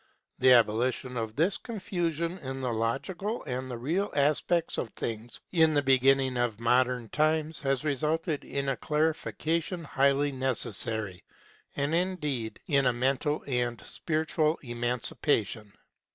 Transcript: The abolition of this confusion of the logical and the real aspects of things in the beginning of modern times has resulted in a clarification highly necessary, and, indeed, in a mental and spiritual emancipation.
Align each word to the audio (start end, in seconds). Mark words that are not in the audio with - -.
The 0.39 0.51
abolition 0.53 1.15
of 1.15 1.35
this 1.35 1.59
confusion 1.59 2.39
of 2.39 2.59
the 2.61 2.73
logical 2.73 3.43
and 3.43 3.69
the 3.69 3.77
real 3.77 4.11
aspects 4.15 4.79
of 4.79 4.89
things 4.89 5.39
in 5.51 5.75
the 5.75 5.83
beginning 5.83 6.37
of 6.37 6.59
modern 6.59 7.07
times 7.09 7.59
has 7.61 7.83
resulted 7.83 8.43
in 8.43 8.67
a 8.69 8.75
clarification 8.77 9.83
highly 9.83 10.31
necessary, 10.31 11.23
and, 11.75 11.93
indeed, 11.93 12.59
in 12.65 12.87
a 12.87 12.93
mental 12.93 13.43
and 13.45 13.79
spiritual 13.81 14.57
emancipation. 14.63 15.71